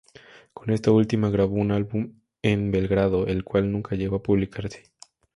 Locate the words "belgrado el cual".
2.71-3.71